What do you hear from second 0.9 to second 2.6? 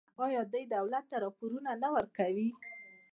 ته راپورونه نه ورکوي؟